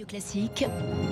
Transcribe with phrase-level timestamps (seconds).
[0.00, 0.66] Classique,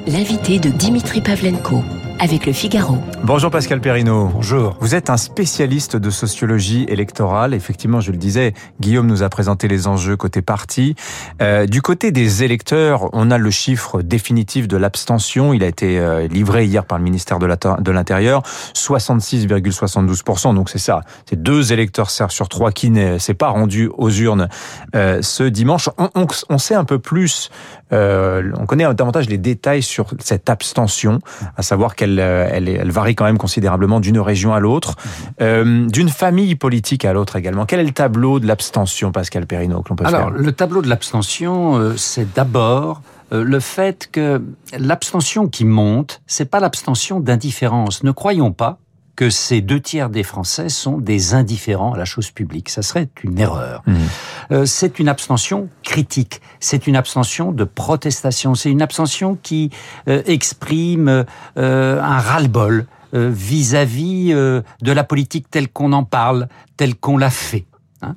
[0.06, 1.84] l'invité de Dimitri Pavlenko
[2.20, 2.98] avec le Figaro.
[3.24, 4.26] Bonjour Pascal Perrino.
[4.26, 4.76] Bonjour.
[4.80, 7.54] Vous êtes un spécialiste de sociologie électorale.
[7.54, 10.94] Effectivement, je le disais, Guillaume nous a présenté les enjeux côté parti.
[11.40, 15.54] Euh, du côté des électeurs, on a le chiffre définitif de l'abstention.
[15.54, 18.42] Il a été euh, livré hier par le ministère de l'Intérieur.
[18.74, 20.54] 66,72%.
[20.54, 21.00] Donc c'est ça.
[21.24, 24.48] C'est deux électeurs sur trois qui ne s'est pas rendu aux urnes
[24.94, 25.88] euh, ce dimanche.
[25.96, 27.50] On, on, sait un peu plus,
[27.90, 31.20] on connaît davantage les détails sur cette abstention,
[31.56, 34.96] à savoir qu'elle elle, elle, varie quand même considérablement d'une région à l'autre,
[35.40, 37.66] euh, d'une famille politique à l'autre également.
[37.66, 40.82] Quel est le tableau de l'abstention, Pascal Perrino, que l'on peut Alors, faire le tableau
[40.82, 44.42] de l'abstention, euh, c'est d'abord euh, le fait que
[44.76, 48.02] l'abstention qui monte, c'est pas l'abstention d'indifférence.
[48.02, 48.78] Ne croyons pas
[49.20, 52.70] que ces deux tiers des Français sont des indifférents à la chose publique.
[52.70, 53.82] Ça serait une erreur.
[53.86, 53.94] Mmh.
[54.50, 56.40] Euh, c'est une abstention critique.
[56.58, 58.54] C'est une abstention de protestation.
[58.54, 59.68] C'est une abstention qui
[60.08, 61.26] euh, exprime
[61.58, 67.66] euh, un ras-le-bol vis-à-vis de la politique telle qu'on en parle, telle qu'on l'a fait.
[68.02, 68.14] Hein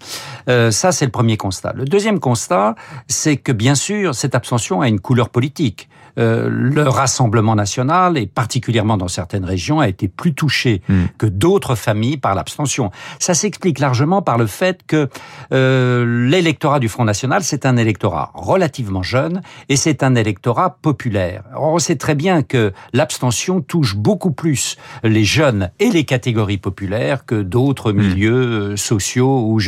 [0.50, 1.73] euh, ça, c'est le premier constat.
[1.76, 2.76] Le deuxième constat,
[3.08, 5.89] c'est que bien sûr, cette abstention a une couleur politique.
[6.20, 10.94] Euh, le Rassemblement national, et particulièrement dans certaines régions, a été plus touché mmh.
[11.17, 12.92] que d'autres familles par l'abstention.
[13.20, 15.09] Ça s'explique largement par le fait que
[15.52, 21.44] euh, l'électorat du Front National, c'est un électorat relativement jeune et c'est un électorat populaire.
[21.56, 26.59] Or, on sait très bien que l'abstention touche beaucoup plus les jeunes et les catégories
[26.59, 27.98] populaires que d'autres mmh.
[27.98, 29.59] milieux sociaux ou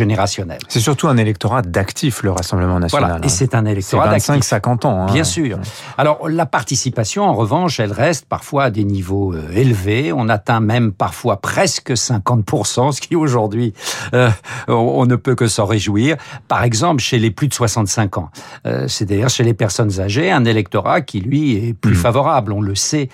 [0.67, 3.09] C'est surtout un électorat d'actifs, le Rassemblement national.
[3.09, 4.29] Voilà, et c'est un électorat d'actifs.
[4.29, 5.01] 25-50 ans.
[5.01, 5.11] Hein.
[5.11, 5.59] Bien sûr.
[5.97, 10.11] Alors, la participation, en revanche, elle reste parfois à des niveaux euh, élevés.
[10.13, 13.73] On atteint même parfois presque 50%, ce qui aujourd'hui,
[14.13, 14.29] euh,
[14.67, 16.17] on, ne peut que s'en réjouir.
[16.47, 18.29] Par exemple, chez les plus de 65 ans.
[18.65, 21.95] Euh, C'est-à-dire chez les personnes âgées, un électorat qui, lui, est plus mmh.
[21.95, 22.51] favorable.
[22.51, 23.09] On le sait,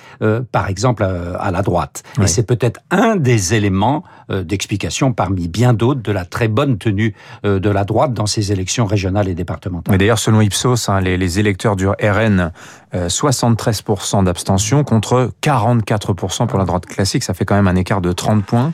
[0.52, 2.04] par exemple, à la droite.
[2.18, 2.26] Oui.
[2.26, 7.14] Et c'est peut-être un des éléments d'explication parmi bien d'autres de la très bonne tenue
[7.46, 9.92] euh, de la droite dans ces élections régionales et départementales.
[9.92, 12.52] Mais d'ailleurs, selon Ipsos, hein, les, les, électeurs du RN,
[12.94, 17.24] euh, 73% d'abstention contre 44% pour la droite classique.
[17.24, 18.74] Ça fait quand même un écart de 30 points.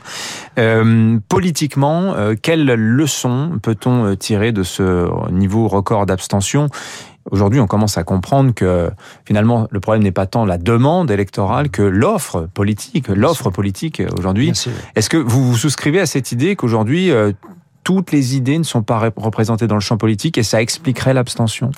[0.58, 6.68] Euh, politiquement, euh, quelle leçon peut-on tirer de ce niveau record d'abstention?
[7.30, 8.90] Aujourd'hui, on commence à comprendre que
[9.24, 13.08] finalement, le problème n'est pas tant la demande électorale que l'offre politique.
[13.08, 14.52] L'offre politique aujourd'hui.
[14.96, 17.32] Est-ce que vous vous souscrivez à cette idée qu'aujourd'hui, euh,
[17.88, 21.70] toutes les idées ne sont pas représentées dans le champ politique et ça expliquerait l'abstention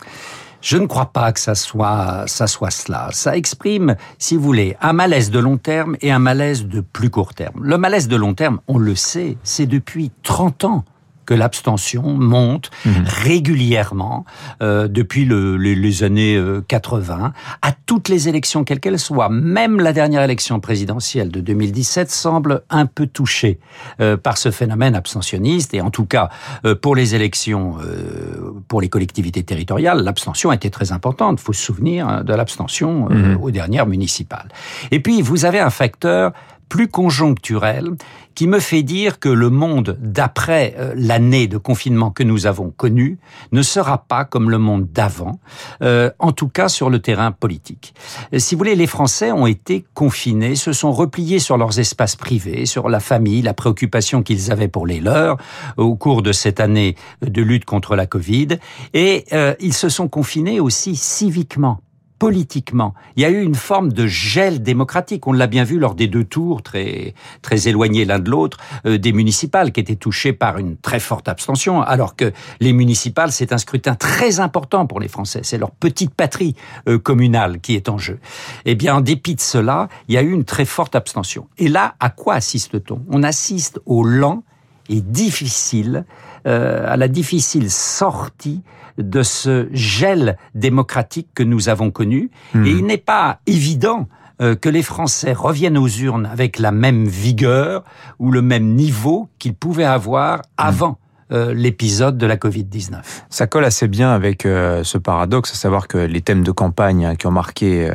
[0.60, 3.08] je ne crois pas que ça soit, ça soit cela.
[3.12, 7.08] Ça exprime, si vous voulez, un malaise de long terme et un malaise de plus
[7.08, 7.60] court terme.
[7.62, 10.84] Le malaise de long terme, on le sait, c'est depuis 30 ans
[11.26, 12.90] que l'abstention monte mmh.
[13.06, 14.24] régulièrement
[14.62, 17.32] euh, depuis le, les, les, années 80
[17.62, 19.28] à toutes les élections quelles qu'elles soient.
[19.28, 23.58] Même la dernière élection présidentielle de 2017 semble un peu touchée
[24.00, 26.30] euh, par ce phénomène abstentionniste et en tout cas
[26.64, 31.38] euh, pour les élections euh, pour les collectivités territoriales, l'abstention était très importante.
[31.40, 33.38] Il faut se souvenir de l'abstention mmh.
[33.42, 34.48] aux dernières municipales.
[34.90, 36.32] Et puis vous avez un facteur
[36.70, 37.90] plus conjoncturel
[38.34, 42.70] qui me fait dire que le monde d'après euh, l'année de confinement que nous avons
[42.70, 43.18] connue
[43.52, 45.40] ne sera pas comme le monde d'avant,
[45.82, 47.92] euh, en tout cas sur le terrain politique.
[48.38, 52.64] Si vous voulez, les Français ont été confinés, se sont repliés sur leurs espaces privés,
[52.66, 55.36] sur la famille, la préoccupation qu'ils avaient pour les leurs
[55.76, 58.58] au cours de cette année de lutte contre la Covid,
[58.94, 61.80] et euh, ils se sont confinés aussi civiquement
[62.20, 62.94] politiquement.
[63.16, 65.26] Il y a eu une forme de gel démocratique.
[65.26, 68.98] On l'a bien vu lors des deux tours très très éloignés l'un de l'autre euh,
[68.98, 73.52] des municipales qui étaient touchées par une très forte abstention, alors que les municipales c'est
[73.52, 75.40] un scrutin très important pour les Français.
[75.42, 76.54] C'est leur petite patrie
[76.88, 78.20] euh, communale qui est en jeu.
[78.66, 81.48] Eh bien, en dépit de cela, il y a eu une très forte abstention.
[81.56, 83.02] Et là, à quoi assiste-t-on?
[83.08, 84.44] On assiste au lent
[84.90, 86.04] et difficile,
[86.46, 88.62] euh, à la difficile sortie
[88.98, 92.30] de ce gel démocratique que nous avons connu.
[92.54, 92.66] Mmh.
[92.66, 94.08] Et il n'est pas évident
[94.42, 97.84] euh, que les Français reviennent aux urnes avec la même vigueur
[98.18, 100.90] ou le même niveau qu'ils pouvaient avoir avant.
[100.90, 102.96] Mmh euh, l'épisode de la Covid-19.
[103.28, 107.06] Ça colle assez bien avec euh, ce paradoxe, à savoir que les thèmes de campagne
[107.06, 107.88] hein, qui ont marqué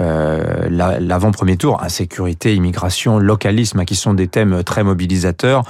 [0.00, 0.68] euh,
[1.00, 5.62] l'avant-premier tour, insécurité, immigration, localisme, hein, qui sont des thèmes très mobilisateurs,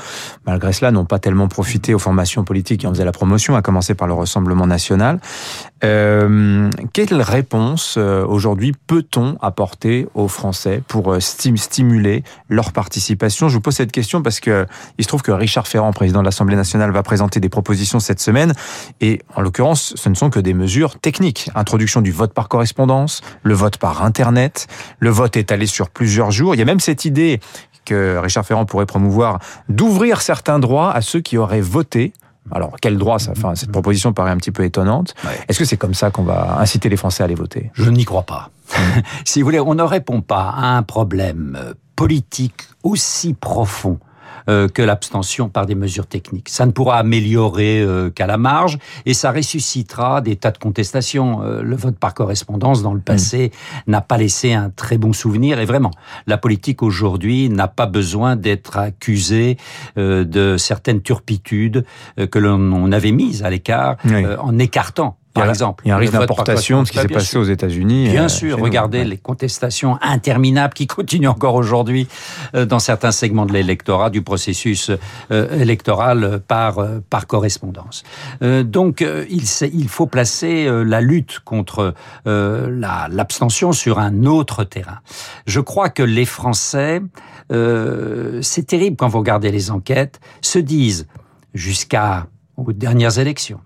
[0.45, 3.63] malgré cela, n'ont pas tellement profité aux formations politiques qui en faisaient la promotion, à
[3.63, 5.21] commencer par le Rassemblement national.
[5.81, 13.51] Quelle réponse aujourd'hui peut-on apporter aux Français pour stimuler leur participation?
[13.51, 16.25] Je vous pose cette question parce que il se trouve que Richard Ferrand, président de
[16.25, 18.53] l'Assemblée nationale, va présenter des propositions cette semaine.
[19.01, 21.51] Et en l'occurrence, ce ne sont que des mesures techniques.
[21.55, 24.67] Introduction du vote par correspondance, le vote par Internet,
[24.99, 26.55] le vote étalé sur plusieurs jours.
[26.55, 27.41] Il y a même cette idée
[27.85, 32.13] que Richard Ferrand pourrait promouvoir d'ouvrir certains droits à ceux qui auraient voté
[32.53, 33.31] alors, quel droit ça?
[33.31, 35.15] Enfin, Cette proposition paraît un petit peu étonnante.
[35.49, 37.71] Est-ce que c'est comme ça qu'on va inciter les Français à aller voter?
[37.73, 38.51] Je n'y crois pas.
[39.25, 43.99] si vous voulez, on ne répond pas à un problème politique aussi profond
[44.47, 46.49] que l'abstention par des mesures techniques.
[46.49, 51.43] Ça ne pourra améliorer euh, qu'à la marge et ça ressuscitera des tas de contestations.
[51.43, 53.05] Euh, le vote par correspondance dans le mm.
[53.05, 53.53] passé
[53.87, 55.93] n'a pas laissé un très bon souvenir et vraiment,
[56.27, 59.57] la politique aujourd'hui n'a pas besoin d'être accusée
[59.97, 61.85] de certaines turpitudes
[62.17, 63.97] que l'on avait mises à l'écart
[64.39, 65.85] en écartant par exemple.
[65.85, 68.09] Il y a un risque d'importation de ce qui s'est passé aux États-Unis.
[68.09, 72.09] Bien euh, sûr, regardez les contestations interminables qui continuent encore aujourd'hui
[72.55, 74.91] euh, dans certains segments de l'électorat du processus
[75.31, 76.79] euh, électoral par
[77.11, 78.05] par correspondance.
[78.41, 81.95] Donc il, il faut placer la lutte contre
[82.25, 85.01] l'abstention sur un autre terrain.
[85.47, 87.03] Je crois que les Français,
[87.51, 91.07] c'est terrible quand vous regardez les enquêtes, se disent
[91.55, 92.27] jusqu'à
[92.57, 93.61] aux dernières élections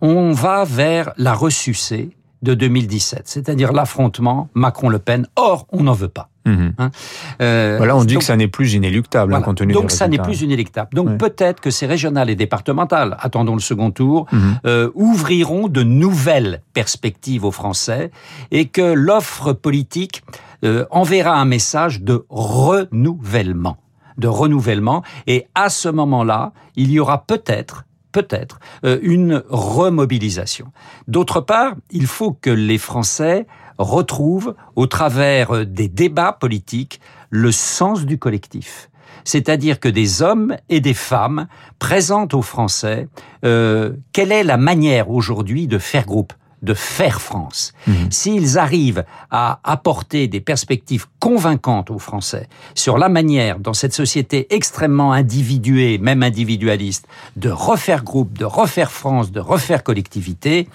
[0.00, 2.10] on va vers la ressucée
[2.42, 5.26] de 2017, c'est-à-dire l'affrontement Macron-Le Pen.
[5.36, 6.30] Or, on n'en veut pas.
[6.46, 6.72] Mhm.
[6.78, 6.90] Hein
[7.42, 10.18] euh, voilà, on dit que ça n'est plus inéluctable, hein, compte tenu Donc ça n'est
[10.18, 10.88] plus inéluctable.
[10.94, 14.58] Donc peut-être que ces régionales et départementales, attendons le second tour, mhm.
[14.66, 18.10] euh, ouvriront de nouvelles perspectives aux Français
[18.50, 20.22] et que l'offre politique
[20.64, 23.76] euh, enverra un message de renouvellement
[24.18, 30.72] de renouvellement et à ce moment-là, il y aura peut-être peut-être euh, une remobilisation.
[31.08, 33.46] D'autre part, il faut que les Français
[33.78, 38.90] retrouvent, au travers euh, des débats politiques, le sens du collectif.
[39.24, 41.46] C'est-à-dire que des hommes et des femmes
[41.78, 43.08] présentent aux Français
[43.44, 47.72] euh, quelle est la manière aujourd'hui de faire groupe de faire France.
[47.86, 48.10] Mhm.
[48.10, 54.46] S'ils arrivent à apporter des perspectives convaincantes aux Français sur la manière dans cette société
[54.54, 60.68] extrêmement individuée, même individualiste, de refaire groupe, de refaire France, de refaire collectivité,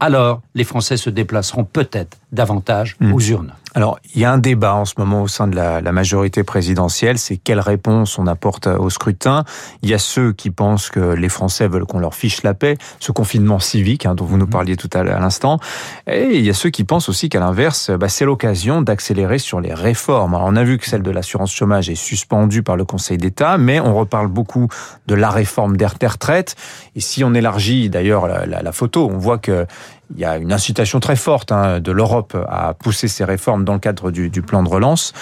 [0.00, 3.14] alors les Français se déplaceront peut-être davantage mhm.
[3.14, 3.52] aux urnes.
[3.74, 6.44] Alors, il y a un débat en ce moment au sein de la, la majorité
[6.44, 9.44] présidentielle, c'est quelle réponse on apporte au scrutin.
[9.80, 12.76] Il y a ceux qui pensent que les Français veulent qu'on leur fiche la paix,
[13.00, 14.50] ce confinement civique hein, dont vous nous mhm.
[14.50, 15.58] parliez tout à l'instant.
[16.06, 19.60] Et il y a ceux qui pensent aussi qu'à l'inverse, bah, c'est l'occasion d'accélérer sur
[19.60, 20.34] les réformes.
[20.34, 23.56] Alors, on a vu que celle de l'assurance chômage est suspendue par le Conseil d'État,
[23.56, 24.68] mais on reparle beaucoup
[25.06, 26.56] de la réforme des retraites.
[26.94, 29.66] Et si on élargit d'ailleurs la, la, la photo, on voit que
[30.14, 33.74] il y a une incitation très forte hein, de l'Europe à pousser ces réformes dans
[33.74, 35.12] le cadre du, plan de relance.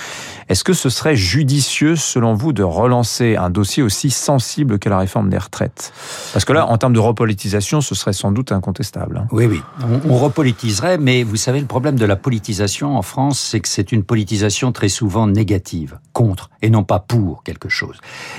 [0.48, 4.98] Est-ce que ce serait judicieux, selon vous, de relancer un dossier aussi sensible que la
[4.98, 5.92] réforme des retraites?
[6.32, 9.18] Parce que là, en termes de repolitisation, ce serait sans doute incontestable.
[9.18, 9.26] Hein.
[9.30, 13.38] Oui, oui, on, on, repolitiserait, mais vous savez, le problème de la politisation en France,
[13.38, 17.98] c'est que c'est une politisation très souvent négative, contre, et non pas pour quelque chose.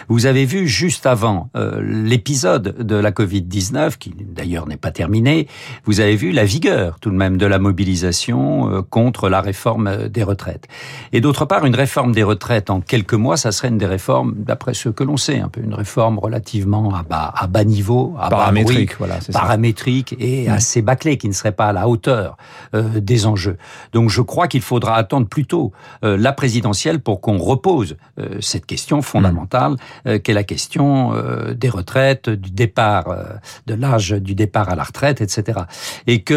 [0.10, 5.48] Vous avez vu juste avant euh, l'épisode de la Covid-19, qui d'ailleurs n'est pas terminé,
[5.86, 10.08] vous avez vu la vigueur tout de même de la mobilisation euh, contre la réforme
[10.08, 10.68] des retraites.
[11.14, 14.34] Et d'autre part, une réforme des retraites en quelques mois, ça serait une des réformes,
[14.38, 18.16] d'après ce que l'on sait, un peu une réforme relativement à bas, à bas niveau,
[18.20, 22.38] à paramétrique, voilà, paramétrique et assez bâclée, qui ne serait pas à la hauteur
[22.74, 23.58] euh, des enjeux.
[23.94, 25.72] Donc je crois qu'il faudra attendre plutôt
[26.04, 29.76] euh, la présidentielle pour qu'on repose euh, cette question fondamentale,
[30.08, 33.24] euh, qu'est la question euh, des retraites, du départ, euh,
[33.68, 35.60] de l'âge du départ à la retraite, etc.
[36.08, 36.31] Et que,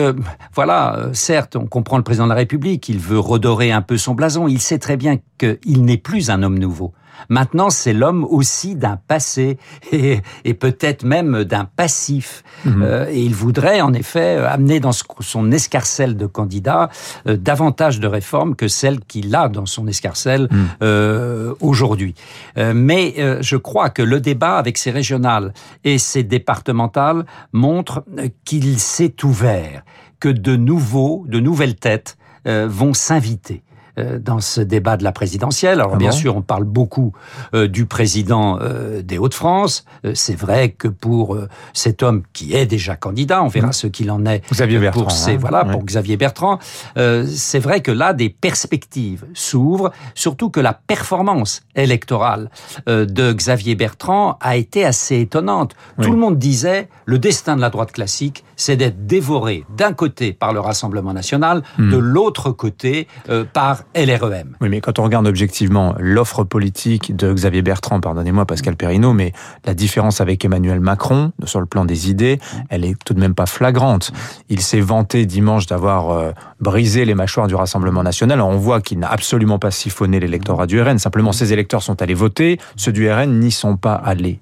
[0.55, 4.15] voilà, certes, on comprend le président de la République, il veut redorer un peu son
[4.15, 6.93] blason, il sait très bien qu'il n'est plus un homme nouveau.
[7.29, 9.59] Maintenant, c'est l'homme aussi d'un passé
[9.93, 12.43] et, et peut-être même d'un passif.
[12.65, 12.83] Mmh.
[12.83, 16.89] Euh, et il voudrait en effet amener dans son escarcelle de candidats
[17.27, 20.57] euh, davantage de réformes que celles qu'il a dans son escarcelle mmh.
[20.83, 22.15] euh, aujourd'hui.
[22.59, 25.53] Euh, mais euh, je crois que le débat avec ces régionales
[25.85, 28.05] et ces départementales montre
[28.45, 29.83] qu'il s'est ouvert,
[30.21, 32.17] que de nouveaux, de nouvelles têtes
[32.47, 33.63] euh, vont s'inviter.
[33.97, 35.81] Euh, dans ce débat de la présidentielle.
[35.81, 37.13] Alors ah bien bon sûr, on parle beaucoup
[37.55, 39.85] euh, du président euh, des Hauts-de-France.
[40.05, 43.73] Euh, c'est vrai que pour euh, cet homme qui est déjà candidat, on verra mmh.
[43.73, 45.39] ce qu'il en est Xavier Bertrand, pour ces, hein.
[45.39, 46.59] voilà pour Xavier Bertrand.
[46.97, 52.51] c'est vrai que là des perspectives s'ouvrent, surtout que la performance électorale
[52.87, 55.77] de Xavier Bertrand a été assez étonnante.
[55.99, 56.07] Oui.
[56.07, 60.33] Tout le monde disait le destin de la droite classique, c'est d'être dévoré d'un côté
[60.33, 61.91] par le Rassemblement national, mmh.
[61.91, 63.07] de l'autre côté
[63.53, 64.57] par LREM.
[64.61, 69.33] Oui, mais quand on regarde objectivement l'offre politique de Xavier Bertrand, pardonnez-moi Pascal Perrineau, mais
[69.65, 72.39] la différence avec Emmanuel Macron, sur le plan des idées,
[72.71, 74.13] elle est tout de même pas flagrante.
[74.49, 78.39] Il s'est vanté dimanche d'avoir euh, brisé les mâchoires du Rassemblement national.
[78.39, 80.99] Alors on voit qu'il n'a absolument pas siphonné l'électorat du RN.
[80.99, 84.41] Simplement, ses électeurs sont allés voter, ceux du RN n'y sont pas allés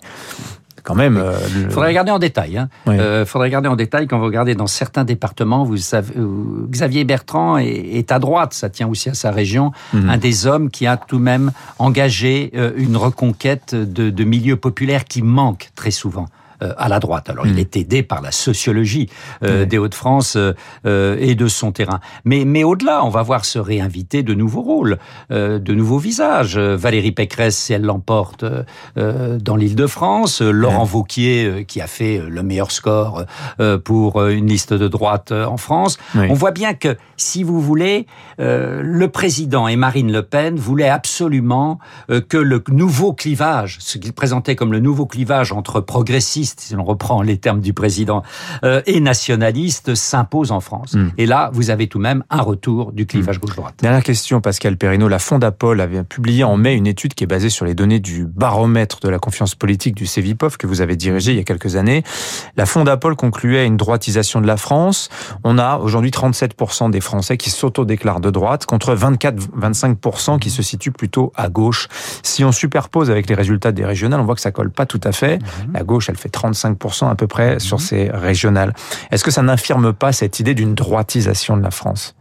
[0.83, 1.15] quand même.
[1.15, 2.59] Il euh, faudrait regarder en détail.
[2.59, 2.69] Hein.
[2.89, 5.65] Euh, faudrait regarder en détail quand vous regardez dans certains départements.
[5.65, 8.53] Vous savez, euh, Xavier Bertrand est, à droite.
[8.55, 9.73] Ça tient aussi à sa région.
[9.93, 10.11] Mhm.
[10.11, 15.05] Un des hommes qui a tout de même engagé une reconquête de, de milieux populaires
[15.05, 16.27] qui manquent très souvent.
[16.63, 17.29] Euh, à la droite.
[17.29, 17.59] Alors, il hmm.
[17.59, 19.09] est aidé par la sociologie
[19.43, 22.01] euh, des Hauts-de-France euh, et de son terrain.
[22.25, 24.99] Mais, mais au-delà, on va voir se réinviter de nouveaux rôles,
[25.31, 26.59] de nouveaux visages.
[26.59, 28.45] Valérie Pécresse, si elle l'emporte
[28.97, 33.25] dans l'Île-de-France, Laurent Vauquier, qui a fait le meilleur score
[33.85, 35.99] pour une liste de droite en France.
[36.15, 38.07] On voit bien que, si vous voulez,
[38.39, 41.79] le président et Marine Le Pen voulaient absolument
[42.29, 46.85] que le nouveau clivage, ce qu'il présentait comme le nouveau clivage entre progressistes si l'on
[46.85, 48.23] reprend les termes du président,
[48.65, 50.95] euh, et nationaliste s'impose en France.
[50.95, 51.11] Hmm.
[51.19, 53.41] Et là, vous avez tout de même un retour du clivage hmm.
[53.41, 53.75] gauche-droite.
[53.81, 55.09] Dernière question, Pascal Perrino.
[55.09, 58.25] La Fondapol avait publié en mai une étude qui est basée sur les données du
[58.27, 61.77] baromètre de la confiance politique du CEVIPOF que vous avez dirigé il y a quelques
[61.77, 62.03] années.
[62.57, 65.09] La Fondapol concluait une droitisation de la France.
[65.45, 70.93] On a aujourd'hui 37% des Français qui s'autodéclarent de droite contre 24-25% qui se situent
[70.93, 71.89] plutôt à gauche.
[72.23, 75.01] Si on superpose avec les résultats des régionales, on voit que ça colle pas tout
[75.05, 75.39] à fait.
[75.39, 75.73] Hmm.
[75.75, 77.83] La gauche, elle fait 35% à peu près sur mhm.
[77.83, 78.75] ces régionales.
[79.11, 82.15] Est-ce que ça n'infirme pas cette idée d'une droitisation de la France?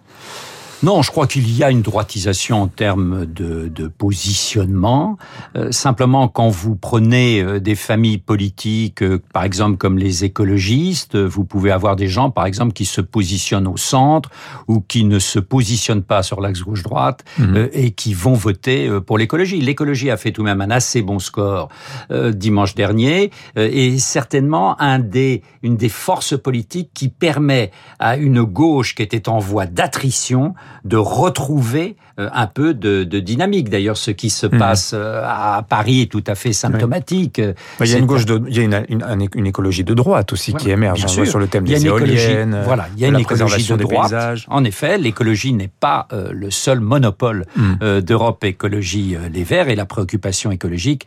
[0.83, 5.17] Non, je crois qu'il y a une droitisation en termes de, de positionnement.
[5.55, 11.15] Euh, simplement, quand vous prenez euh, des familles politiques, euh, par exemple comme les écologistes,
[11.15, 14.31] vous pouvez avoir des gens, par exemple, qui se positionnent au centre
[14.67, 17.69] ou qui ne se positionnent pas sur l'axe gauche-droite mhm.
[17.73, 19.61] et qui vont voter pour l'écologie.
[19.61, 21.69] L'écologie a fait tout de même un assez bon score
[22.09, 28.95] dimanche dernier et certainement un des, une des forces politiques qui permet à une gauche
[28.95, 33.69] qui était en voie d'attrition de retrouver euh, un peu de, de dynamique.
[33.69, 34.57] D'ailleurs, ce qui se mhm.
[34.57, 37.41] passe euh, à Paris est tout à fait symptomatique.
[37.79, 40.33] Il y a une gauche, de, il y a une, une, une écologie de droite
[40.33, 42.61] aussi qui émerge hein, sur le thème des éoliennes.
[42.65, 44.13] Voilà, il y a une écologie de droite.
[44.47, 48.01] En effet, l'écologie n'est pas euh, le seul monopole mhm.
[48.01, 51.05] d'Europe Écologie Les Verts et la préoccupation écologique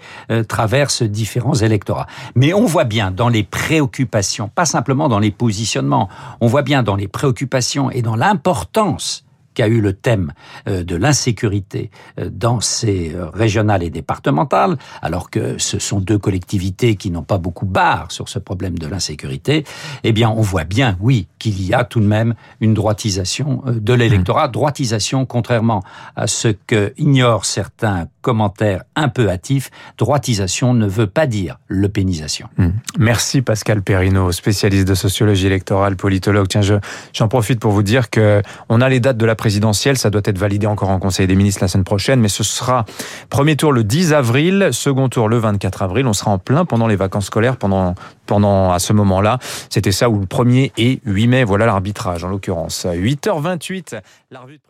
[0.48, 2.06] traverse différents électorats.
[2.34, 6.08] Mais on voit bien dans les préoccupations, pas simplement dans les positionnements,
[6.40, 9.24] on voit bien dans les préoccupations et dans l'importance
[9.54, 10.32] qu'a eu le thème
[10.68, 16.18] euh, de l'insécurité euh, dans ces euh, régionales et départementales, alors que ce sont deux
[16.18, 19.64] collectivités qui n'ont pas beaucoup barre sur ce problème de l'insécurité,
[20.02, 23.92] eh bien, on voit bien, oui, qu'il y a tout de même une droitisation de
[23.92, 24.48] l'électorat.
[24.48, 24.52] Mmh.
[24.52, 25.82] Droitisation, contrairement
[26.16, 31.88] à ce que ignorent certains commentaires un peu hâtifs, droitisation ne veut pas dire le
[31.88, 32.48] pénisation.
[32.56, 32.68] Mmh.
[32.98, 36.48] Merci Pascal Perrino, spécialiste de sociologie électorale, politologue.
[36.48, 36.62] Tiens,
[37.12, 39.98] j'en profite pour vous dire que on a les dates de la présidentielle.
[39.98, 42.86] Ça doit être validé encore en Conseil des ministres la semaine prochaine, mais ce sera
[43.28, 46.06] premier tour le 10 avril, second tour le 24 avril.
[46.06, 49.38] On sera en plein pendant les vacances scolaires, pendant, pendant à ce moment-là.
[49.68, 52.86] C'était ça, ou le 1er et 8 mai, voilà l'arbitrage en l'occurrence.
[52.86, 54.60] 8h28, la revue.